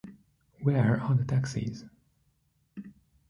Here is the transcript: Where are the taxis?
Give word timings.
Where 0.63 0.99
are 0.99 1.13
the 1.13 1.23
taxis? 1.25 1.85